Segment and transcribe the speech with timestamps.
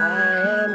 [0.00, 0.68] I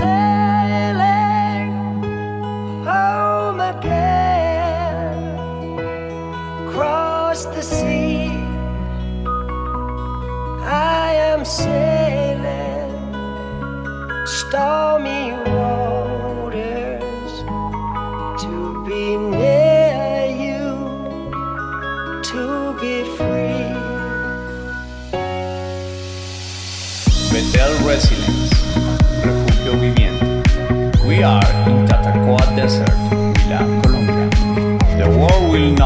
[0.00, 0.43] it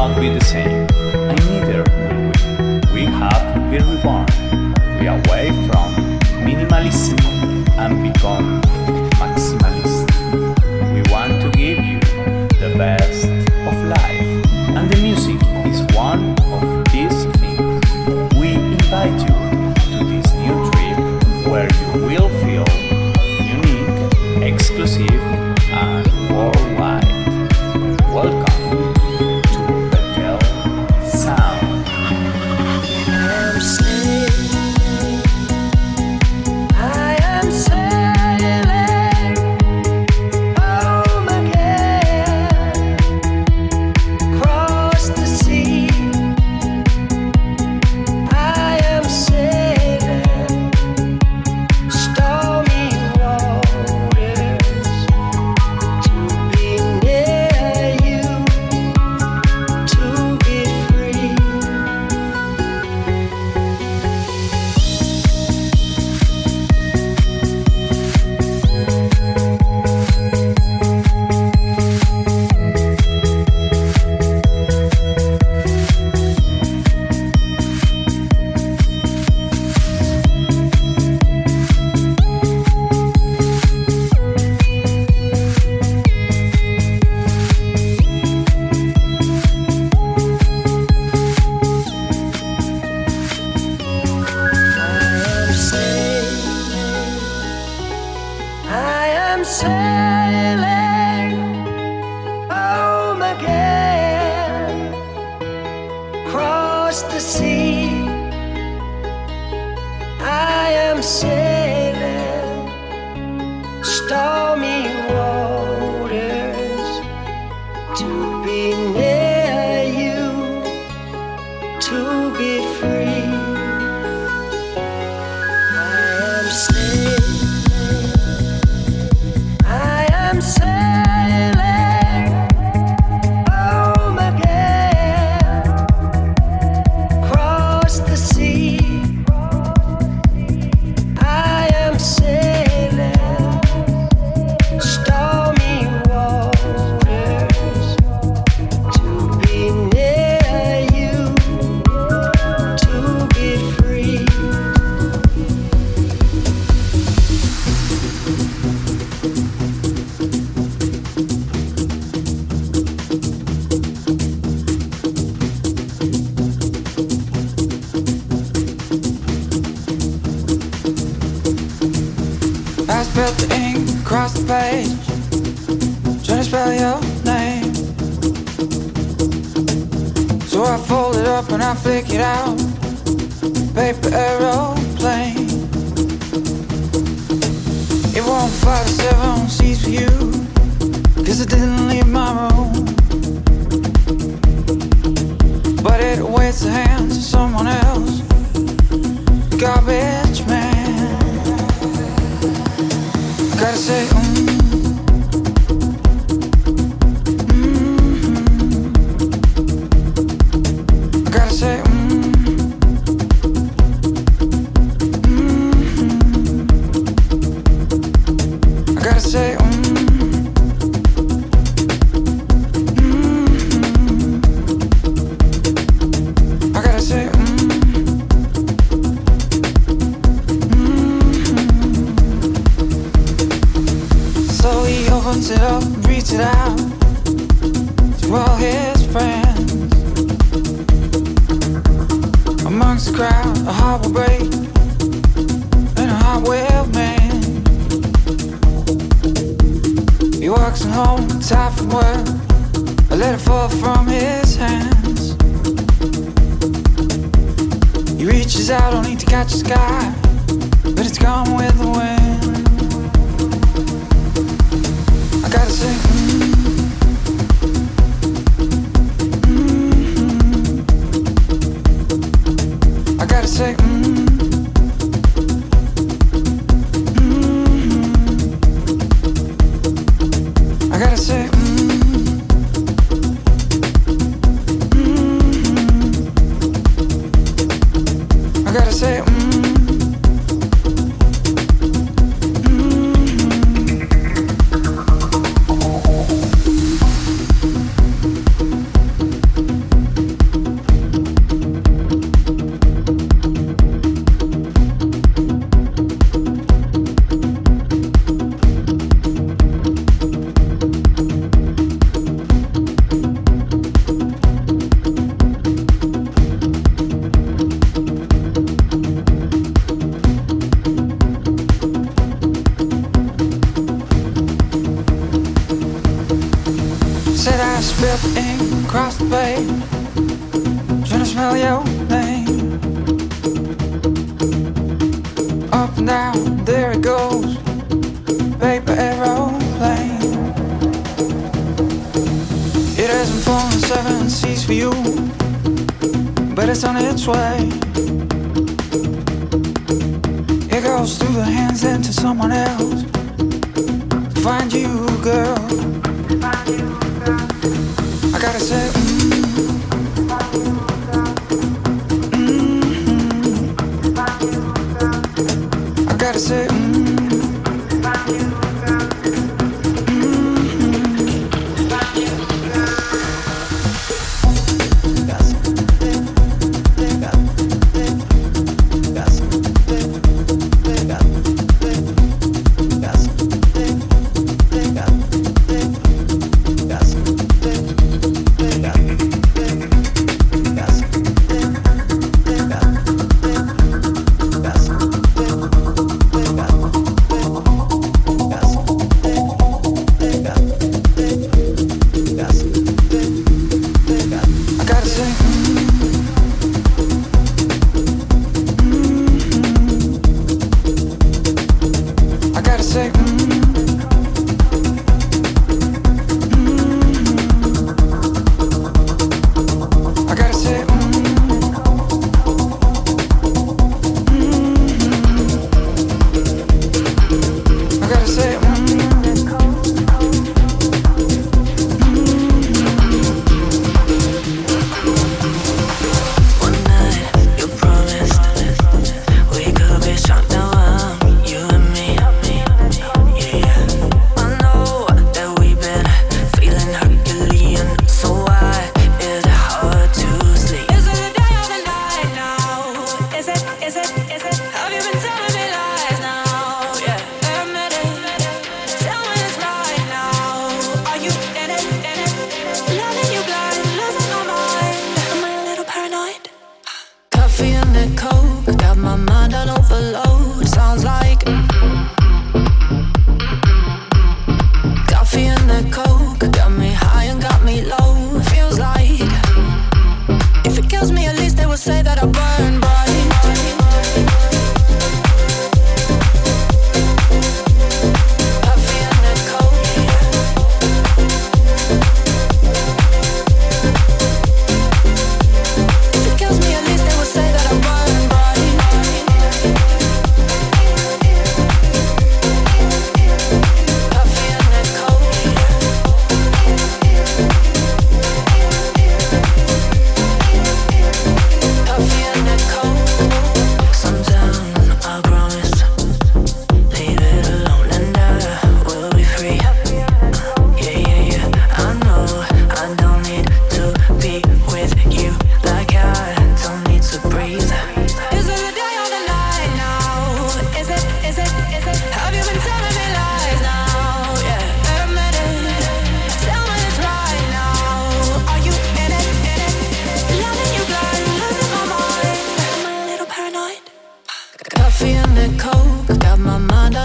[0.09, 0.78] fall from his hands.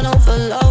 [0.06, 0.63] On overload.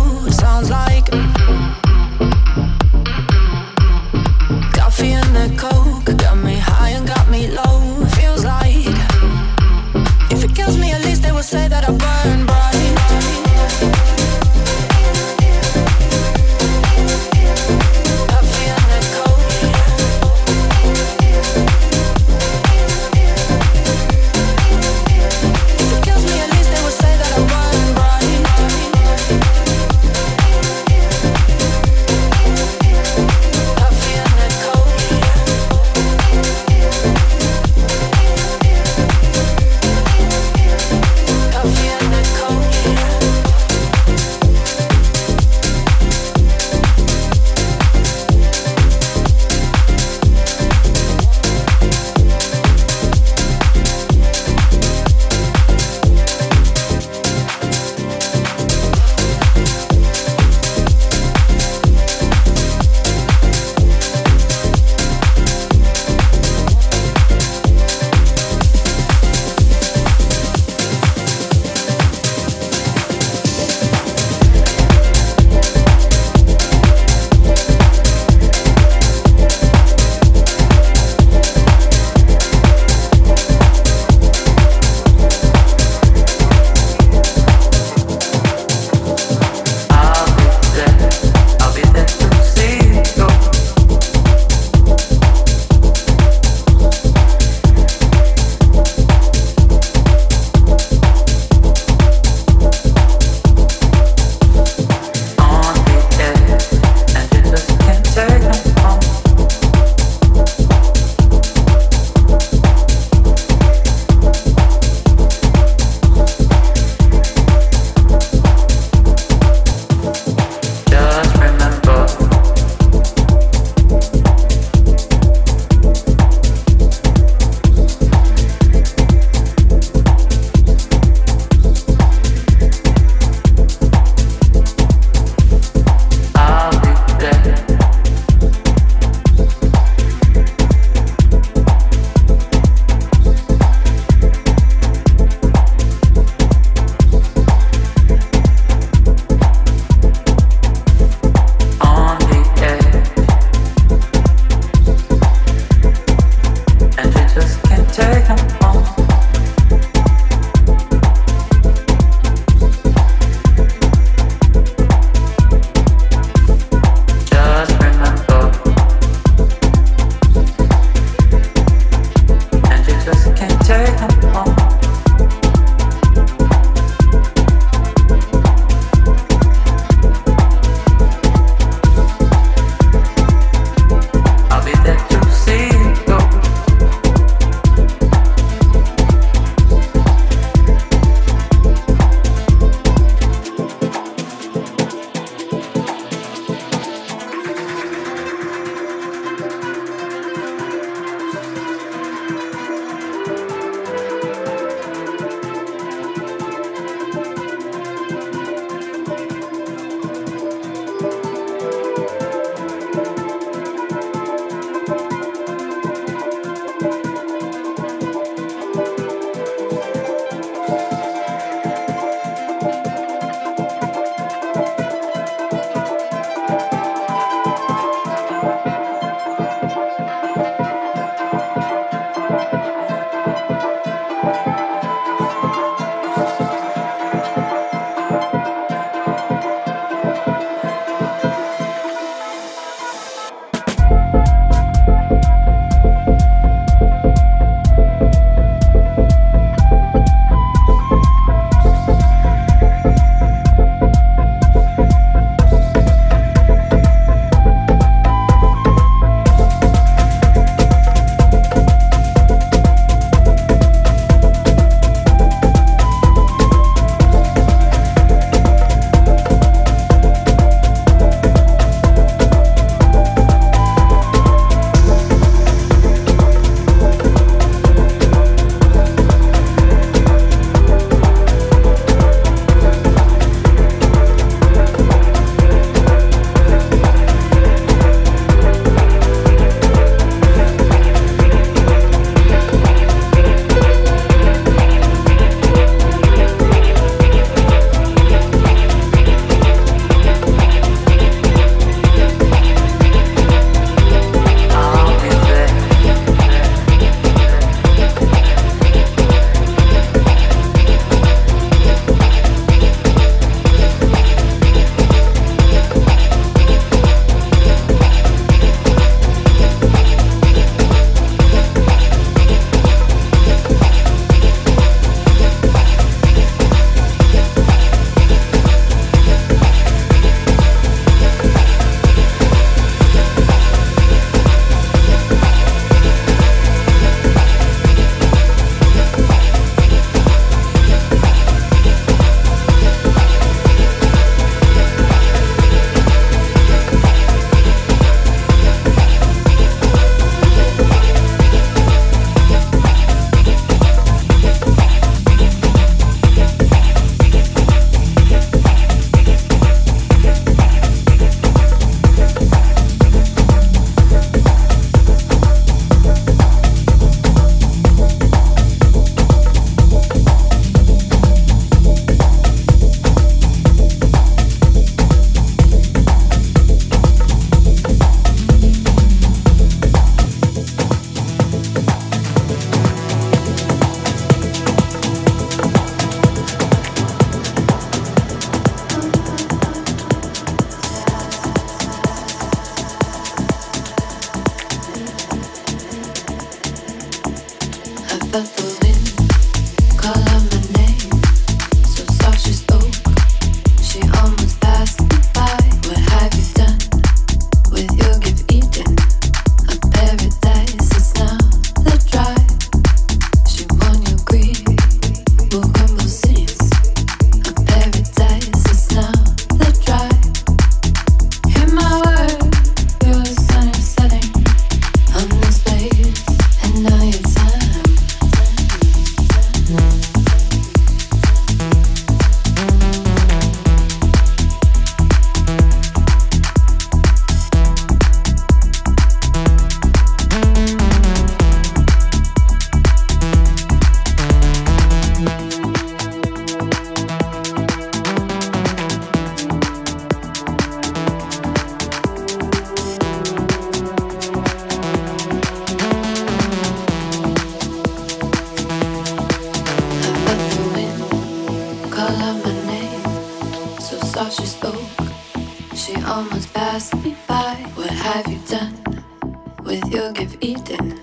[470.54, 470.80] Eaten?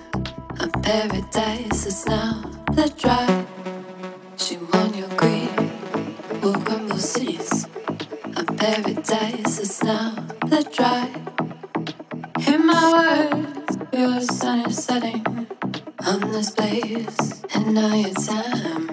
[0.59, 3.45] A paradise is now let dry.
[4.37, 5.49] She won your greed,
[6.41, 7.67] will crumble cities.
[8.35, 10.15] A paradise is now
[10.47, 11.09] let dry.
[12.39, 15.25] Hear my words, your sun is setting
[16.05, 18.90] on this place, and now your time,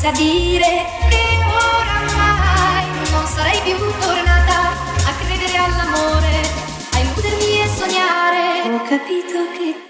[0.00, 6.40] senza dire che oramai non sarei più tornata a credere all'amore,
[6.94, 8.62] a illudermi e sognare.
[8.72, 9.89] Ho capito che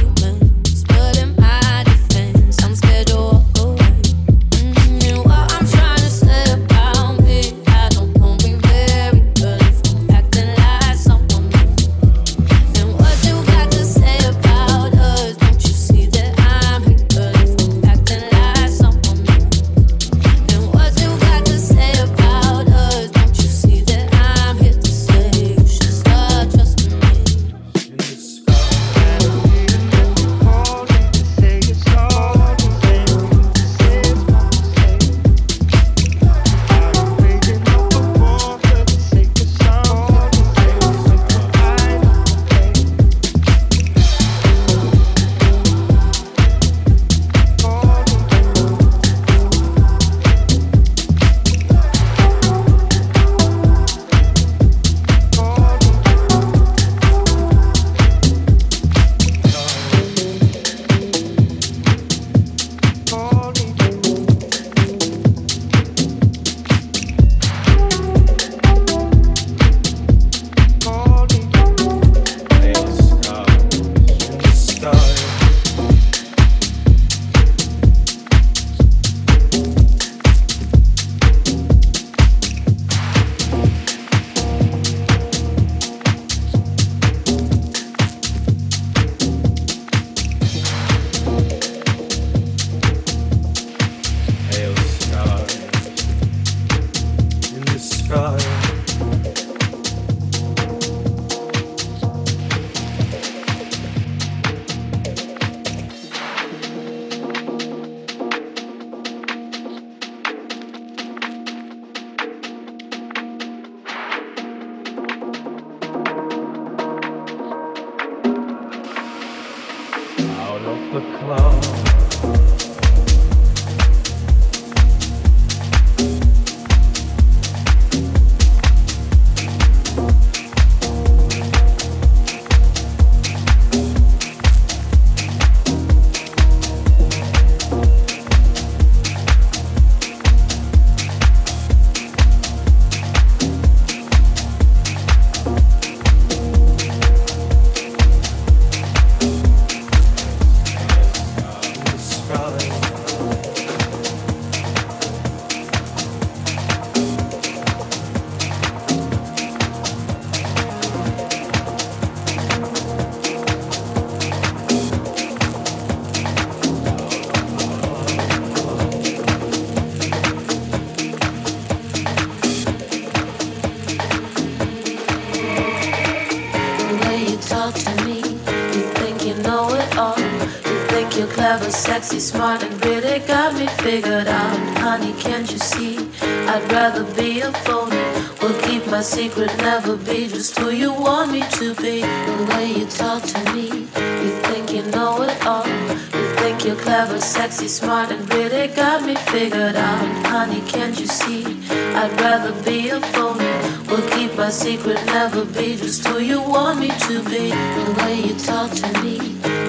[204.81, 207.49] Secret, never be just who you want me to be.
[207.49, 209.15] The way you talk to me,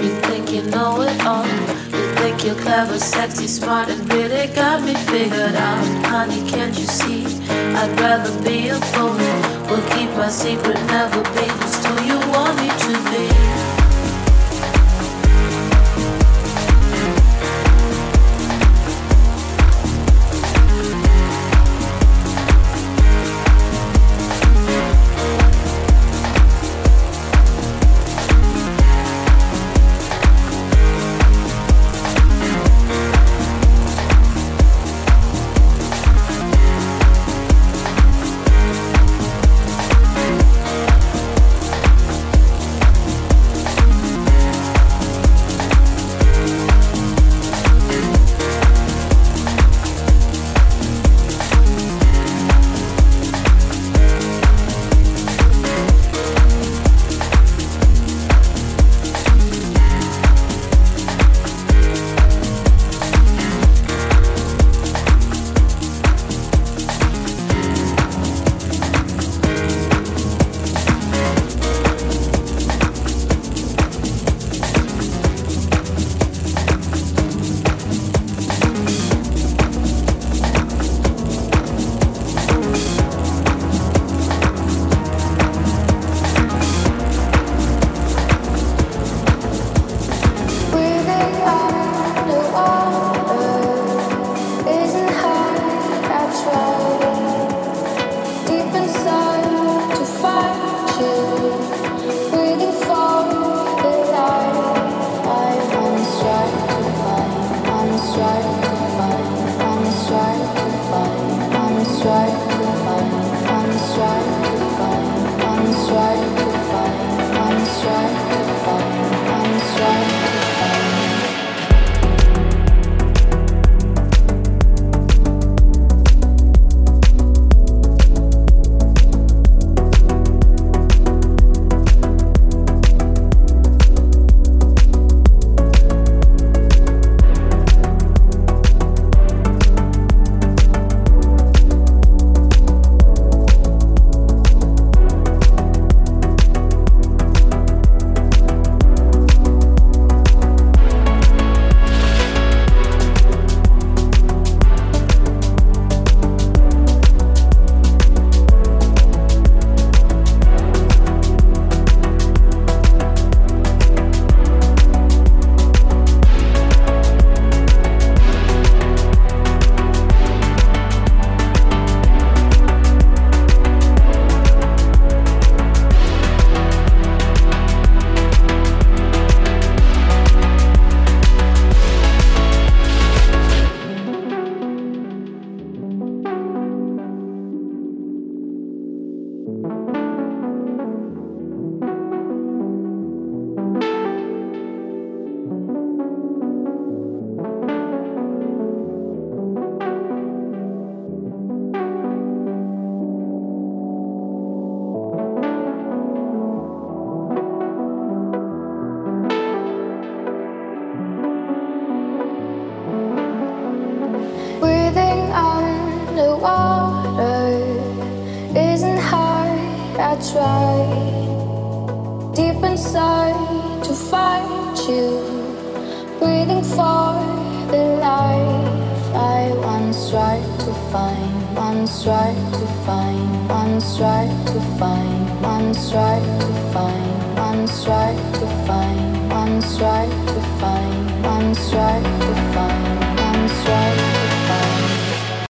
[0.03, 1.47] you think you know it all.
[1.47, 5.85] You think you're clever, sexy, smart, and really got me figured out.
[6.07, 7.25] Honey, can't you see?
[7.51, 9.33] I'd rather be a phony.
[9.69, 13.72] Will keep my secret, never be just who you want me to be.